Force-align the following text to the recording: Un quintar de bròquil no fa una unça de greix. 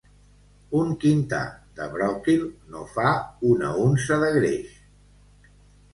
Un 0.79 0.93
quintar 1.03 1.41
de 1.81 1.87
bròquil 1.91 2.41
no 2.77 2.83
fa 2.97 3.13
una 3.53 3.71
unça 3.85 4.21
de 4.25 4.35
greix. 4.41 4.77